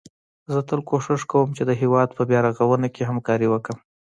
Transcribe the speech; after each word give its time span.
زه 0.51 0.59
تل 0.67 0.79
کوښښ 0.89 1.21
کوم 1.31 1.49
چي 1.57 1.63
د 1.65 1.71
هيواد 1.81 2.09
په 2.17 2.21
بيا 2.29 2.39
رغونه 2.47 2.87
کي 2.95 3.01
همکاري 3.09 3.47
وکړم 3.49 3.77